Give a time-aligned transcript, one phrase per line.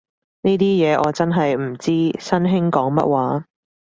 [0.41, 0.63] 呢啲
[0.95, 3.45] 嘢我真係唔知，新興講乜話